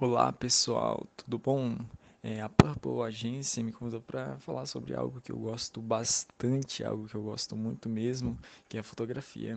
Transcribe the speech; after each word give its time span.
Olá 0.00 0.32
pessoal, 0.32 1.06
tudo 1.16 1.38
bom? 1.38 1.76
É, 2.20 2.40
a 2.40 2.48
Purple 2.48 3.02
Agência 3.02 3.62
me 3.62 3.70
convidou 3.70 4.00
para 4.00 4.36
falar 4.38 4.66
sobre 4.66 4.92
algo 4.92 5.20
que 5.20 5.30
eu 5.30 5.36
gosto 5.36 5.80
bastante, 5.80 6.82
algo 6.82 7.06
que 7.06 7.14
eu 7.14 7.22
gosto 7.22 7.54
muito 7.54 7.88
mesmo, 7.88 8.36
que 8.68 8.76
é 8.76 8.80
a 8.80 8.82
fotografia. 8.82 9.56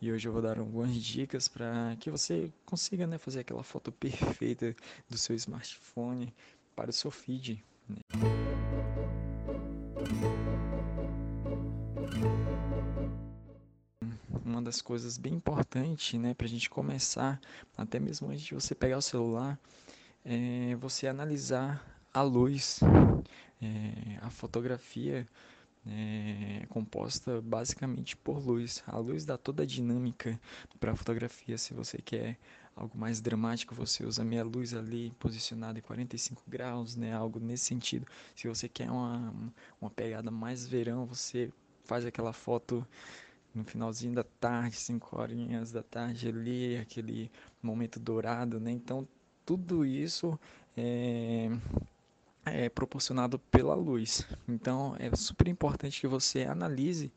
E 0.00 0.10
hoje 0.10 0.26
eu 0.26 0.32
vou 0.32 0.42
dar 0.42 0.58
algumas 0.58 0.92
dicas 0.96 1.46
para 1.46 1.96
que 2.00 2.10
você 2.10 2.52
consiga 2.64 3.06
né, 3.06 3.16
fazer 3.16 3.40
aquela 3.40 3.62
foto 3.62 3.92
perfeita 3.94 4.74
do 5.08 5.16
seu 5.16 5.36
smartphone 5.36 6.34
para 6.74 6.90
o 6.90 6.92
seu 6.92 7.12
feed. 7.12 7.64
Né? 7.88 8.75
Uma 14.46 14.62
das 14.62 14.80
coisas 14.80 15.18
bem 15.18 15.34
importantes, 15.34 16.18
né, 16.18 16.34
para 16.34 16.46
a 16.46 16.48
gente 16.48 16.70
começar, 16.70 17.40
até 17.76 17.98
mesmo 17.98 18.30
antes 18.30 18.42
de 18.42 18.54
você 18.54 18.74
pegar 18.74 18.98
o 18.98 19.02
celular, 19.02 19.58
é 20.24 20.74
você 20.76 21.06
analisar 21.06 21.84
a 22.12 22.22
luz. 22.22 22.80
É, 23.60 24.18
a 24.20 24.30
fotografia 24.30 25.26
é 25.86 26.66
composta 26.68 27.40
basicamente 27.40 28.16
por 28.16 28.38
luz. 28.38 28.82
A 28.86 28.98
luz 28.98 29.24
dá 29.24 29.38
toda 29.38 29.62
a 29.62 29.66
dinâmica 29.66 30.38
para 30.80 30.92
a 30.92 30.96
fotografia. 30.96 31.56
Se 31.56 31.72
você 31.72 31.98
quer 31.98 32.38
algo 32.74 32.98
mais 32.98 33.20
dramático, 33.20 33.74
você 33.74 34.04
usa 34.04 34.24
meia 34.24 34.44
luz 34.44 34.74
ali 34.74 35.12
posicionada 35.18 35.78
em 35.78 35.82
45 35.82 36.42
graus, 36.46 36.96
né? 36.96 37.12
Algo 37.14 37.38
nesse 37.38 37.66
sentido. 37.66 38.06
Se 38.34 38.48
você 38.48 38.68
quer 38.68 38.90
uma, 38.90 39.32
uma 39.80 39.90
pegada 39.90 40.30
mais 40.30 40.66
verão, 40.66 41.06
você 41.06 41.52
faz 41.84 42.04
aquela 42.04 42.32
foto 42.32 42.86
no 43.56 43.64
finalzinho 43.64 44.14
da 44.14 44.22
tarde, 44.22 44.76
5 44.76 45.18
horinhas 45.18 45.72
da 45.72 45.82
tarde 45.82 46.28
ali, 46.28 46.76
aquele 46.76 47.30
momento 47.62 47.98
dourado, 47.98 48.60
né? 48.60 48.70
Então 48.70 49.08
tudo 49.44 49.84
isso 49.84 50.38
é, 50.76 51.48
é 52.44 52.68
proporcionado 52.68 53.38
pela 53.38 53.74
luz. 53.74 54.26
Então 54.46 54.94
é 54.98 55.14
super 55.16 55.48
importante 55.48 56.00
que 56.00 56.06
você 56.06 56.44
analise 56.44 57.10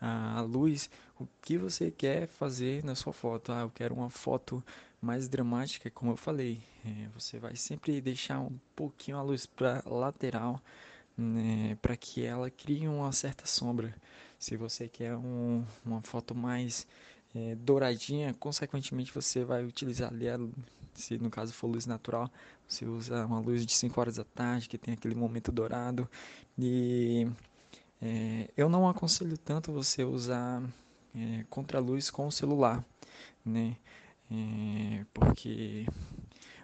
a 0.00 0.40
luz, 0.40 0.90
o 1.20 1.28
que 1.40 1.56
você 1.56 1.90
quer 1.90 2.26
fazer 2.26 2.82
na 2.84 2.94
sua 2.94 3.12
foto. 3.12 3.52
Ah, 3.52 3.60
eu 3.60 3.70
quero 3.70 3.94
uma 3.94 4.10
foto 4.10 4.64
mais 5.00 5.28
dramática, 5.28 5.90
como 5.90 6.12
eu 6.12 6.16
falei. 6.16 6.60
É, 6.84 7.08
você 7.14 7.38
vai 7.38 7.54
sempre 7.54 8.00
deixar 8.00 8.40
um 8.40 8.58
pouquinho 8.74 9.16
a 9.18 9.22
luz 9.22 9.46
para 9.46 9.82
lateral, 9.86 10.60
né, 11.16 11.76
para 11.80 11.96
que 11.96 12.24
ela 12.24 12.50
crie 12.50 12.88
uma 12.88 13.12
certa 13.12 13.46
sombra. 13.46 13.94
Se 14.42 14.56
você 14.56 14.88
quer 14.88 15.16
um, 15.16 15.64
uma 15.86 16.02
foto 16.02 16.34
mais 16.34 16.84
é, 17.32 17.54
douradinha, 17.54 18.34
consequentemente 18.34 19.14
você 19.14 19.44
vai 19.44 19.64
utilizar 19.64 20.12
ali, 20.12 20.28
a, 20.28 20.36
se 20.94 21.16
no 21.16 21.30
caso 21.30 21.52
for 21.52 21.68
luz 21.68 21.86
natural, 21.86 22.28
você 22.66 22.84
usa 22.84 23.24
uma 23.24 23.38
luz 23.38 23.64
de 23.64 23.72
5 23.72 24.00
horas 24.00 24.16
da 24.16 24.24
tarde, 24.24 24.68
que 24.68 24.76
tem 24.76 24.94
aquele 24.94 25.14
momento 25.14 25.52
dourado. 25.52 26.10
E 26.58 27.24
é, 28.00 28.50
eu 28.56 28.68
não 28.68 28.88
aconselho 28.88 29.38
tanto 29.38 29.70
você 29.70 30.02
usar 30.02 30.60
é, 31.14 31.44
contraluz 31.48 32.10
com 32.10 32.26
o 32.26 32.32
celular, 32.32 32.84
né? 33.44 33.76
É, 34.28 35.06
porque 35.14 35.86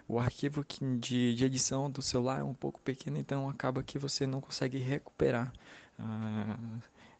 o 0.05 0.19
arquivo 0.19 0.65
de, 0.99 1.33
de, 1.33 1.45
edição 1.45 1.89
do 1.89 2.01
celular 2.01 2.41
é 2.41 2.43
um 2.43 2.53
pouco 2.53 2.81
pequeno, 2.81 3.17
então 3.17 3.47
acaba 3.47 3.81
que 3.81 3.97
você 3.97 4.27
não 4.27 4.41
consegue 4.41 4.79
recuperar. 4.79 5.53
Ah, 5.97 6.57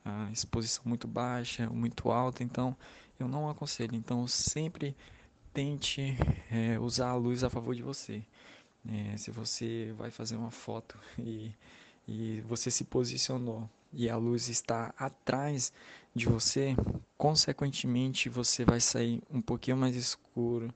a 0.09 0.31
exposição 0.31 0.83
muito 0.85 1.07
baixa, 1.07 1.69
muito 1.69 2.11
alta, 2.11 2.43
então 2.43 2.75
eu 3.19 3.27
não 3.27 3.49
aconselho. 3.49 3.95
Então 3.95 4.27
sempre 4.27 4.95
tente 5.53 6.17
é, 6.51 6.79
usar 6.79 7.09
a 7.09 7.15
luz 7.15 7.43
a 7.43 7.49
favor 7.49 7.75
de 7.75 7.83
você. 7.83 8.23
É, 8.87 9.17
se 9.17 9.31
você 9.31 9.93
vai 9.97 10.09
fazer 10.09 10.35
uma 10.35 10.51
foto 10.51 10.97
e, 11.19 11.51
e 12.07 12.41
você 12.41 12.71
se 12.71 12.83
posicionou 12.83 13.69
e 13.91 14.09
a 14.09 14.15
luz 14.15 14.49
está 14.49 14.93
atrás 14.97 15.73
de 16.15 16.25
você, 16.27 16.75
consequentemente 17.17 18.29
você 18.29 18.63
vai 18.63 18.79
sair 18.79 19.21
um 19.29 19.41
pouquinho 19.41 19.77
mais 19.77 19.95
escuro, 19.95 20.73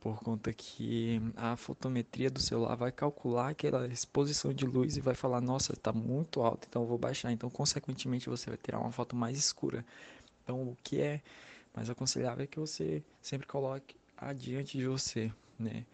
por 0.00 0.18
conta 0.20 0.52
que 0.52 1.20
a 1.36 1.56
fotometria 1.56 2.30
do 2.30 2.40
celular 2.40 2.74
vai 2.74 2.90
calcular 2.90 3.50
aquela 3.50 3.86
exposição 3.86 4.52
de 4.52 4.64
luz 4.64 4.96
e 4.96 5.00
vai 5.00 5.14
falar, 5.14 5.42
nossa, 5.42 5.74
está 5.74 5.92
muito 5.92 6.40
alto, 6.40 6.66
então 6.68 6.82
eu 6.82 6.88
vou 6.88 6.96
baixar. 6.96 7.30
Então, 7.30 7.50
consequentemente, 7.50 8.28
você 8.28 8.48
vai 8.48 8.56
tirar 8.56 8.80
uma 8.80 8.90
foto 8.90 9.14
mais 9.14 9.36
escura. 9.36 9.84
Então, 10.42 10.62
o 10.62 10.76
que 10.82 11.00
é 11.00 11.20
mais 11.74 11.90
aconselhável 11.90 12.44
é 12.44 12.46
que 12.46 12.58
você 12.58 13.02
sempre 13.20 13.46
coloque 13.46 13.94
adiante 14.16 14.78
de 14.78 14.86
você, 14.86 15.30
né? 15.58 15.84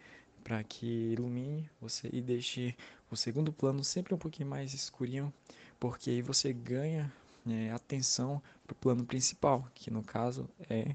Para 0.45 0.62
que 0.62 0.87
ilumine 0.87 1.69
você 1.81 2.09
e 2.12 2.21
deixe 2.22 2.77
o 3.11 3.16
segundo 3.16 3.53
plano 3.53 3.83
sempre 3.83 4.15
um 4.15 4.19
pouquinho 4.19 4.49
mais 4.49 4.72
escurinho, 4.72 5.34
porque 5.81 6.11
aí 6.11 6.22
você 6.22 6.53
ganha 6.53 7.12
né, 7.45 7.72
atenção 7.72 8.41
para 8.65 8.72
o 8.72 8.77
plano 8.77 9.05
principal, 9.05 9.69
que 9.75 9.91
no 9.91 10.03
caso 10.03 10.49
é 10.71 10.95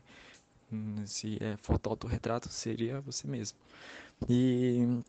se 1.06 1.38
é 1.42 1.58
foto 1.58 1.90
autorretrato, 1.90 2.50
seria 2.50 3.02
você 3.02 3.28
mesmo. 3.28 3.58
E 4.30 5.02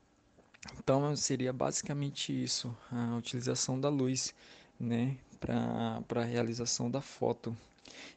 então 0.79 1.15
seria 1.17 1.53
basicamente 1.53 2.33
isso, 2.33 2.75
a 2.91 3.17
utilização 3.17 3.81
da 3.81 3.89
luz, 3.89 4.35
né, 4.79 5.17
para 5.41 6.03
a 6.21 6.25
realização 6.25 6.91
da 6.91 7.01
foto. 7.01 7.57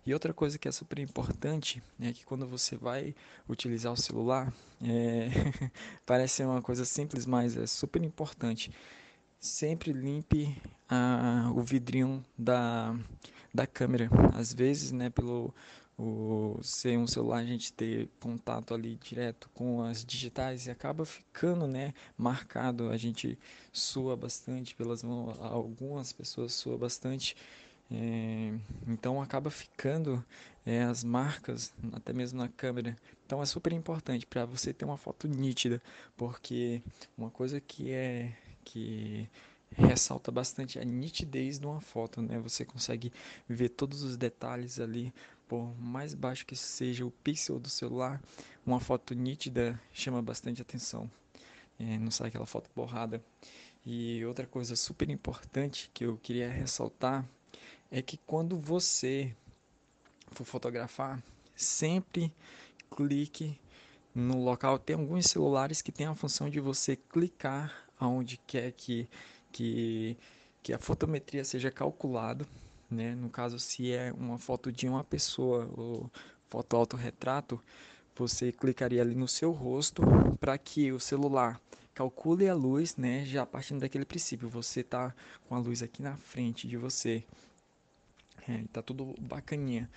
E 0.05 0.13
outra 0.13 0.33
coisa 0.33 0.57
que 0.57 0.67
é 0.67 0.71
super 0.71 0.99
importante 0.99 1.81
é 1.99 2.13
que 2.13 2.23
quando 2.23 2.47
você 2.47 2.75
vai 2.75 3.15
utilizar 3.49 3.91
o 3.91 3.97
celular, 3.97 4.53
é, 4.81 5.29
parece 6.05 6.43
uma 6.43 6.61
coisa 6.61 6.85
simples, 6.85 7.25
mas 7.25 7.57
é 7.57 7.65
super 7.65 8.03
importante. 8.03 8.71
Sempre 9.39 9.91
limpe 9.93 10.55
a, 10.89 11.51
o 11.55 11.61
vidrinho 11.61 12.23
da, 12.37 12.95
da 13.53 13.67
câmera. 13.67 14.09
Às 14.33 14.53
vezes, 14.53 14.91
né, 14.91 15.09
pelo 15.09 15.53
o 15.97 16.59
ser 16.61 16.97
um 16.97 17.07
celular 17.07 17.37
a 17.37 17.45
gente 17.45 17.71
ter 17.71 18.09
contato 18.19 18.73
ali 18.73 18.97
direto 18.97 19.49
com 19.53 19.81
as 19.81 20.03
digitais 20.03 20.67
e 20.67 20.71
acaba 20.71 21.05
ficando 21.05 21.67
né 21.67 21.93
marcado 22.17 22.89
a 22.89 22.97
gente 22.97 23.39
sua 23.71 24.15
bastante 24.17 24.75
pelas 24.75 25.03
mãos 25.03 25.37
algumas 25.39 26.11
pessoas 26.11 26.53
sua 26.53 26.77
bastante 26.77 27.35
é, 27.89 28.53
então 28.87 29.21
acaba 29.21 29.49
ficando 29.49 30.23
é, 30.65 30.83
as 30.83 31.03
marcas 31.03 31.73
até 31.93 32.11
mesmo 32.11 32.39
na 32.39 32.49
câmera 32.49 32.97
então 33.25 33.41
é 33.41 33.45
super 33.45 33.71
importante 33.71 34.25
para 34.25 34.45
você 34.45 34.73
ter 34.73 34.83
uma 34.83 34.97
foto 34.97 35.29
nítida 35.29 35.81
porque 36.17 36.81
uma 37.17 37.29
coisa 37.31 37.61
que 37.61 37.91
é 37.91 38.35
que 38.65 39.29
ressalta 39.71 40.31
bastante 40.31 40.79
a 40.79 40.83
nitidez 40.83 41.59
de 41.59 41.65
uma 41.65 41.79
foto, 41.79 42.21
né? 42.21 42.39
Você 42.39 42.65
consegue 42.65 43.13
ver 43.47 43.69
todos 43.69 44.03
os 44.03 44.17
detalhes 44.17 44.79
ali, 44.79 45.13
por 45.47 45.73
mais 45.79 46.13
baixo 46.13 46.45
que 46.45 46.55
seja 46.55 47.05
o 47.05 47.11
pixel 47.11 47.59
do 47.59 47.69
celular, 47.69 48.21
uma 48.65 48.79
foto 48.79 49.13
nítida 49.13 49.79
chama 49.93 50.21
bastante 50.21 50.61
atenção. 50.61 51.09
É, 51.79 51.97
não 51.97 52.09
sai 52.09 52.27
aquela 52.27 52.45
foto 52.45 52.69
borrada. 52.75 53.23
E 53.85 54.25
outra 54.25 54.47
coisa 54.47 54.75
super 54.75 55.09
importante 55.09 55.91
que 55.93 56.05
eu 56.05 56.17
queria 56.17 56.49
ressaltar 56.49 57.23
é 57.91 58.01
que 58.01 58.17
quando 58.17 58.57
você 58.57 59.35
for 60.31 60.45
fotografar, 60.45 61.23
sempre 61.55 62.33
clique 62.89 63.59
no 64.13 64.43
local. 64.43 64.79
Tem 64.79 64.95
alguns 64.95 65.27
celulares 65.27 65.81
que 65.81 65.91
tem 65.91 66.07
a 66.07 66.15
função 66.15 66.49
de 66.49 66.59
você 66.59 66.95
clicar 66.95 67.84
aonde 67.99 68.37
quer 68.37 68.71
que 68.71 69.07
que, 69.55 70.17
que 70.61 70.73
a 70.73 70.77
fotometria 70.79 71.45
seja 71.45 71.71
calculado, 71.71 72.45
né? 72.89 73.15
No 73.15 73.29
caso, 73.29 73.57
se 73.57 73.93
é 73.93 74.11
uma 74.11 74.37
foto 74.37 74.69
de 74.69 74.87
uma 74.87 75.03
pessoa 75.03 75.69
ou 75.77 76.11
foto 76.49 76.75
autorretrato, 76.75 77.61
você 78.15 78.51
clicaria 78.51 79.01
ali 79.01 79.15
no 79.15 79.27
seu 79.27 79.51
rosto 79.51 80.01
para 80.41 80.57
que 80.57 80.91
o 80.91 80.99
celular 80.99 81.59
calcule 81.93 82.49
a 82.49 82.53
luz, 82.53 82.97
né? 82.97 83.25
Já 83.25 83.45
partindo 83.45 83.79
daquele 83.79 84.05
princípio, 84.05 84.49
você 84.49 84.83
tá 84.83 85.15
com 85.47 85.55
a 85.55 85.59
luz 85.59 85.81
aqui 85.81 86.01
na 86.01 86.17
frente 86.17 86.67
de 86.67 86.75
você, 86.75 87.23
é, 88.47 88.63
tá 88.73 88.81
tudo 88.81 89.15
bacaninha. 89.19 89.89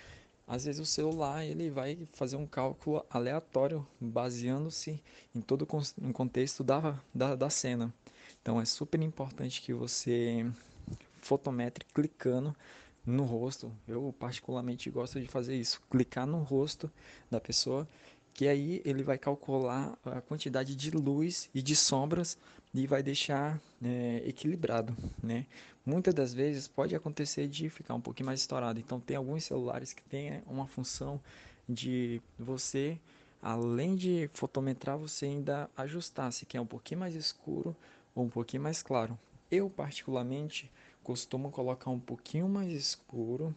Às 0.49 0.65
vezes 0.65 0.81
o 0.81 0.85
celular 0.85 1.45
ele 1.45 1.69
vai 1.69 2.07
fazer 2.13 2.35
um 2.35 2.47
cálculo 2.47 3.05
aleatório 3.07 3.85
baseando-se 4.01 4.99
em 5.35 5.41
todo 5.41 5.61
o 5.61 6.11
contexto 6.11 6.63
da, 6.63 6.99
da, 7.13 7.35
da 7.35 7.51
cena. 7.51 7.93
Então 8.41 8.59
é 8.59 8.65
super 8.65 8.99
importante 8.99 9.61
que 9.61 9.71
você 9.71 10.51
fotometre 11.21 11.85
clicando 11.93 12.55
no 13.05 13.25
rosto. 13.25 13.71
Eu 13.87 14.11
particularmente 14.17 14.89
gosto 14.89 15.21
de 15.21 15.27
fazer 15.27 15.55
isso, 15.55 15.79
clicar 15.87 16.25
no 16.25 16.39
rosto 16.39 16.91
da 17.29 17.39
pessoa, 17.39 17.87
que 18.39 18.47
aí 18.47 18.81
ele 18.85 19.03
vai 19.03 19.17
calcular 19.17 19.99
a 20.05 20.21
quantidade 20.21 20.73
de 20.73 20.91
luz 20.91 21.49
e 21.53 21.61
de 21.61 21.75
sombras 21.75 22.37
e 22.73 22.87
vai 22.87 23.03
deixar 23.03 23.59
é, 23.83 24.23
equilibrado, 24.25 24.95
né? 25.21 25.45
Muitas 25.85 26.13
das 26.13 26.33
vezes 26.33 26.65
pode 26.65 26.95
acontecer 26.95 27.49
de 27.49 27.69
ficar 27.69 27.95
um 27.95 27.99
pouquinho 27.99 28.27
mais 28.27 28.39
estourado. 28.39 28.79
Então 28.79 28.97
tem 28.97 29.17
alguns 29.17 29.43
celulares 29.43 29.91
que 29.91 30.01
tem 30.03 30.41
uma 30.47 30.65
função 30.65 31.19
de 31.67 32.21
você 32.39 32.97
além 33.41 33.93
de 33.93 34.29
fotometrar, 34.33 34.97
você 34.97 35.25
ainda 35.25 35.69
ajustar 35.75 36.31
se 36.31 36.45
quer 36.45 36.61
um 36.61 36.65
pouquinho 36.65 37.01
mais 37.01 37.15
escuro 37.15 37.75
ou 38.15 38.23
um 38.23 38.29
pouquinho 38.29 38.63
mais 38.63 38.81
claro. 38.81 39.19
Eu, 39.51 39.69
particularmente, 39.69 40.71
costumo 41.03 41.51
colocar 41.51 41.89
um 41.89 41.99
pouquinho 41.99 42.47
mais 42.47 42.71
escuro, 42.71 43.53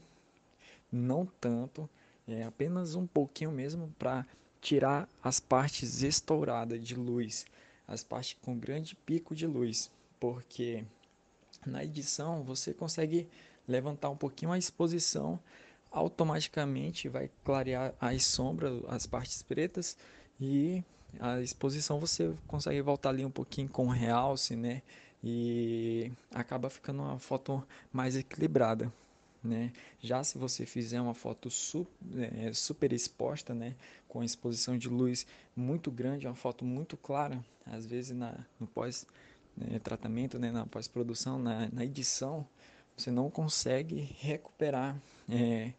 não 0.91 1.25
tanto, 1.41 1.89
é 2.27 2.43
apenas 2.43 2.97
um 2.97 3.07
pouquinho 3.07 3.53
mesmo 3.53 3.95
para 3.97 4.27
tirar 4.63 5.09
as 5.23 5.41
partes 5.41 6.03
estouradas 6.03 6.81
de 6.81 6.95
luz, 6.95 7.45
as 7.87 8.05
partes 8.05 8.37
com 8.41 8.57
grande 8.57 8.95
pico 8.95 9.35
de 9.35 9.45
luz, 9.45 9.91
porque 10.21 10.85
na 11.67 11.85
edição 11.85 12.45
você 12.45 12.73
consegue 12.73 13.29
levantar 13.67 14.09
um 14.09 14.17
pouquinho 14.17 14.53
a 14.53 14.59
exposição, 14.59 15.39
automaticamente 15.91 17.09
vai 17.09 17.29
clarear 17.45 17.93
as 18.01 18.25
sombras, 18.25 18.81
as 18.89 19.05
partes 19.05 19.43
pretas 19.43 19.97
e 20.41 20.83
a 21.19 21.41
exposição 21.41 21.99
você 21.99 22.33
consegue 22.47 22.81
voltar 22.81 23.11
ali 23.11 23.25
um 23.27 23.31
pouquinho 23.31 23.69
com 23.69 23.89
realce, 23.89 24.55
né? 24.57 24.81
E 25.23 26.11
acaba 26.33 26.71
ficando 26.71 27.03
uma 27.03 27.19
foto 27.19 27.63
mais 27.93 28.17
equilibrada 28.17 28.93
né? 29.43 29.73
Já 30.01 30.23
se 30.23 30.39
você 30.39 30.65
fizer 30.65 31.01
uma 31.01 31.15
foto 31.15 31.51
super, 31.51 31.89
é, 32.39 32.53
super 32.53 32.93
exposta, 32.93 33.55
né, 33.55 33.75
com 34.09 34.23
exposição 34.23 34.77
de 34.79 34.89
luz 34.89 35.27
muito 35.57 35.91
grande, 35.91 36.27
uma 36.27 36.35
foto 36.35 36.65
muito 36.65 36.97
clara, 36.97 37.45
às 37.67 37.87
vezes 37.87 38.17
na, 38.17 38.35
no 38.59 38.67
pós 38.67 39.07
né, 39.57 39.79
tratamento, 39.79 40.39
né, 40.39 40.51
na 40.51 40.67
pós-produção, 40.67 41.39
na, 41.39 41.69
na 41.73 41.85
edição, 41.85 42.47
você 42.97 43.11
não 43.11 43.31
consegue 43.31 44.17
recuperar 44.21 44.97
é, 45.29 45.73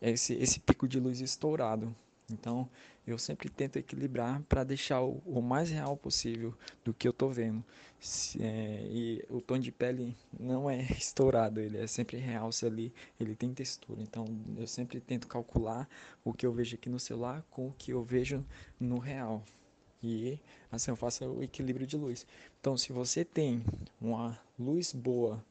esse, 0.00 0.34
esse 0.34 0.60
pico 0.60 0.88
de 0.88 0.98
luz 0.98 1.20
estourado. 1.20 1.94
Então, 2.30 2.68
eu 3.12 3.18
sempre 3.18 3.48
tento 3.48 3.76
equilibrar 3.76 4.42
para 4.48 4.64
deixar 4.64 5.02
o, 5.02 5.22
o, 5.26 5.40
mais 5.40 5.70
real 5.70 5.96
possível 5.96 6.54
do 6.84 6.94
que 6.94 7.06
eu 7.06 7.10
estou 7.10 7.30
vendo. 7.30 7.64
Se, 7.98 8.42
é, 8.42 8.86
e 8.90 9.24
o 9.28 9.40
tom 9.40 9.58
de 9.58 9.70
pele 9.70 10.16
não 10.38 10.70
é 10.70 10.82
estourado, 10.92 11.60
ele 11.60 11.78
é 11.78 11.86
sempre 11.86 12.16
realce 12.16 12.66
ali, 12.66 12.92
ele 13.18 13.34
tem 13.34 13.52
textura. 13.52 14.00
Então, 14.00 14.24
eu 14.56 14.66
sempre 14.66 15.00
tento 15.00 15.26
calcular 15.26 15.88
o 16.24 16.32
que 16.32 16.46
eu 16.46 16.52
vejo 16.52 16.74
aqui 16.76 16.88
no 16.88 16.98
celular 16.98 17.44
com 17.50 17.68
o 17.68 17.72
que 17.72 17.92
eu 17.92 18.02
vejo 18.02 18.44
no 18.78 18.98
real. 18.98 19.44
E 20.02 20.38
assim 20.72 20.90
eu 20.90 20.96
faço 20.96 21.24
o 21.26 21.42
equilíbrio 21.42 21.86
de 21.86 21.96
luz. 21.96 22.26
Então, 22.60 22.76
se 22.76 22.92
você 22.92 23.24
tem 23.24 23.62
uma 24.00 24.38
luz 24.58 24.92
boa 24.92 25.44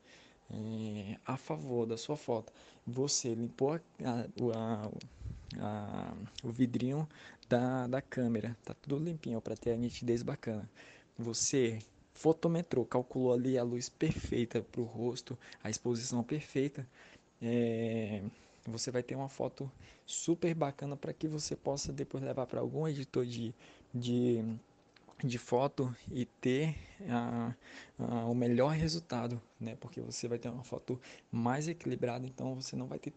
é, 0.52 1.18
a 1.26 1.38
favor 1.38 1.86
da 1.86 1.98
sua 1.98 2.18
foto, 2.18 2.52
você 2.86 3.36
limpou 3.36 3.74
a, 3.74 3.82
a, 4.04 4.86
a, 4.86 4.92
o 6.44 6.52
vidrinho 6.52 7.08
da, 7.48 7.88
da 7.88 8.02
câmera, 8.02 8.56
tá 8.64 8.74
tudo 8.74 9.04
limpinho 9.04 9.42
para 9.42 9.56
ter 9.56 9.72
a 9.72 9.78
nitidez 9.78 10.22
bacana. 10.22 10.70
Você 11.18 11.80
fotometrou, 12.14 12.86
calculou 12.86 13.34
ali 13.34 13.58
a 13.58 13.64
luz 13.64 13.90
perfeita 13.90 14.62
para 14.62 14.82
o 14.82 14.84
rosto, 14.84 15.38
a 15.64 15.70
exposição 15.70 16.24
perfeita, 16.24 16.86
é, 17.42 18.22
você 18.68 18.92
vai 18.92 19.02
ter 19.02 19.16
uma 19.16 19.30
foto 19.30 19.72
super 20.06 20.54
bacana 20.54 20.96
para 20.98 21.14
que 21.14 21.28
você 21.28 21.56
possa 21.56 21.94
depois 21.94 22.24
levar 22.24 22.46
para 22.46 22.60
algum 22.60 22.88
editor 22.88 23.26
de, 23.26 23.54
de, 23.94 24.44
de 25.24 25.38
foto 25.38 25.96
e 26.12 26.26
ter 26.26 26.76
a, 27.10 27.56
a, 27.98 28.26
o 28.26 28.36
melhor 28.36 28.74
resultado, 28.74 29.42
né? 29.60 29.78
Porque 29.80 30.02
você 30.02 30.28
vai 30.28 30.38
ter 30.38 30.50
uma 30.50 30.64
foto 30.64 31.00
mais 31.32 31.68
equilibrada, 31.68 32.26
então 32.26 32.56
você 32.56 32.76
não 32.76 32.88
vai 32.88 33.00
ter 33.00 33.14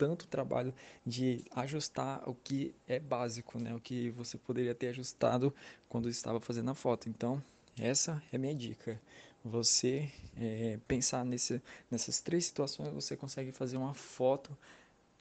tanto 0.00 0.26
trabalho 0.26 0.72
de 1.04 1.44
ajustar 1.50 2.26
o 2.26 2.34
que 2.34 2.74
é 2.88 2.98
básico, 2.98 3.58
né? 3.58 3.74
O 3.74 3.78
que 3.78 4.08
você 4.12 4.38
poderia 4.38 4.74
ter 4.74 4.88
ajustado 4.88 5.54
quando 5.90 6.08
estava 6.08 6.40
fazendo 6.40 6.70
a 6.70 6.74
foto. 6.74 7.06
Então, 7.06 7.42
essa 7.78 8.22
é 8.32 8.38
minha 8.38 8.54
dica. 8.54 8.98
Você 9.44 10.10
é, 10.38 10.78
pensar 10.88 11.22
nesse, 11.22 11.60
nessas 11.90 12.18
três 12.22 12.46
situações, 12.46 12.88
você 12.94 13.14
consegue 13.14 13.52
fazer 13.52 13.76
uma 13.76 13.92
foto 13.92 14.56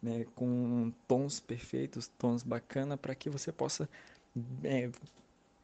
né, 0.01 0.25
com 0.33 0.93
tons 1.05 1.41
perfeitos, 1.41 2.09
tons 2.17 2.41
bacana, 2.41 2.95
para 2.95 3.13
que 3.13 3.29
você 3.29 3.51
possa 3.51 3.89
é, 4.63 4.89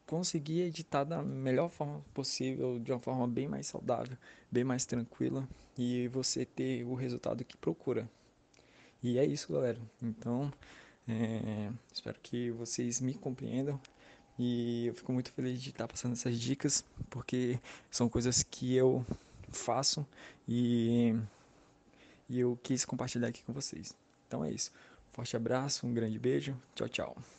conseguir 0.06 0.63
editar 0.63 1.06
da 1.06 1.23
melhor 1.23 1.69
forma 1.69 2.03
possível, 2.13 2.79
de 2.79 2.91
uma 2.91 3.00
forma 3.00 3.25
bem 3.29 3.47
mais 3.47 3.67
saudável, 3.67 4.17
bem 4.51 4.65
mais 4.65 4.85
tranquila 4.85 5.47
e 5.77 6.09
você 6.09 6.45
ter 6.45 6.83
o 6.83 6.95
resultado 6.95 7.45
que 7.45 7.56
procura. 7.56 8.09
E 9.05 9.19
é 9.19 9.23
isso, 9.23 9.53
galera. 9.53 9.77
Então, 10.01 10.51
é, 11.07 11.69
espero 11.93 12.17
que 12.23 12.49
vocês 12.49 12.99
me 12.99 13.13
compreendam. 13.13 13.79
E 14.37 14.87
eu 14.87 14.95
fico 14.95 15.13
muito 15.13 15.31
feliz 15.31 15.61
de 15.61 15.69
estar 15.69 15.87
passando 15.87 16.13
essas 16.13 16.39
dicas, 16.39 16.83
porque 17.07 17.59
são 17.91 18.09
coisas 18.09 18.41
que 18.41 18.73
eu 18.75 19.05
faço 19.51 20.03
e, 20.47 21.15
e 22.27 22.39
eu 22.39 22.57
quis 22.63 22.83
compartilhar 22.83 23.27
aqui 23.27 23.43
com 23.43 23.53
vocês. 23.53 23.95
Então 24.27 24.43
é 24.43 24.51
isso. 24.51 24.71
Forte 25.13 25.37
abraço, 25.37 25.85
um 25.85 25.93
grande 25.93 26.17
beijo. 26.17 26.59
Tchau, 26.73 26.89
tchau. 26.89 27.34